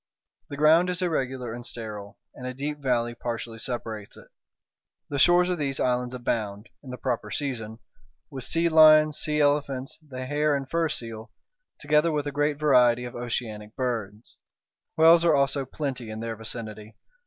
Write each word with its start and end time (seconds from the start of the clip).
The 0.49 0.57
ground 0.57 0.89
is 0.89 1.03
irregular 1.03 1.53
and 1.53 1.63
sterile, 1.63 2.17
and 2.33 2.47
a 2.47 2.55
deep 2.55 2.79
valley 2.79 3.13
partially 3.13 3.59
separates 3.59 4.17
it. 4.17 4.29
The 5.09 5.19
shores 5.19 5.47
of 5.47 5.59
these 5.59 5.79
islands 5.79 6.15
abound, 6.15 6.69
in 6.81 6.89
the 6.89 6.97
proper 6.97 7.29
season, 7.29 7.77
with 8.31 8.43
sea 8.43 8.67
lions, 8.67 9.19
sea 9.19 9.39
elephants, 9.41 9.99
the 10.01 10.25
hair 10.25 10.55
and 10.55 10.67
fur 10.67 10.89
seal, 10.89 11.29
together 11.79 12.11
with 12.11 12.25
a 12.25 12.31
great 12.31 12.57
variety 12.57 13.05
of 13.05 13.13
oceanic 13.15 13.75
birds. 13.75 14.37
Whales 14.97 15.23
are 15.23 15.35
also 15.35 15.65
plenty 15.67 16.09
in 16.09 16.19
their 16.19 16.35
vicinity. 16.35 16.95